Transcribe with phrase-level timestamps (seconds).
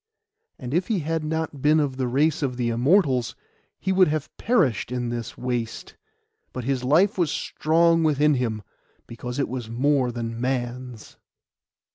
[0.57, 3.35] And if he had not been of the race of the Immortals,
[3.79, 5.95] he would have perished in the waste;
[6.51, 8.63] but his life was strong within him,
[9.05, 11.17] because it was more than man's.